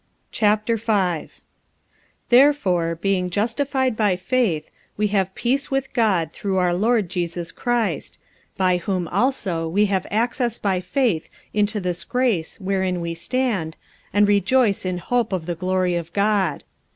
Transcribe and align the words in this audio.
45:005:001 0.33 1.39
Therefore 2.29 2.95
being 2.95 3.29
justified 3.29 3.95
by 3.95 4.15
faith, 4.15 4.71
we 4.97 5.09
have 5.09 5.35
peace 5.35 5.69
with 5.69 5.93
God 5.93 6.33
through 6.33 6.57
our 6.57 6.73
Lord 6.73 7.07
Jesus 7.07 7.51
Christ: 7.51 8.17
45:005:002 8.57 8.57
By 8.57 8.77
whom 8.77 9.07
also 9.09 9.67
we 9.69 9.85
have 9.85 10.07
access 10.09 10.57
by 10.57 10.81
faith 10.81 11.29
into 11.53 11.79
this 11.79 12.03
grace 12.03 12.59
wherein 12.59 12.99
we 12.99 13.13
stand, 13.13 13.77
and 14.11 14.27
rejoice 14.27 14.87
in 14.87 14.97
hope 14.97 15.31
of 15.31 15.45
the 15.45 15.53
glory 15.53 15.93
of 15.93 16.11
God. 16.13 16.63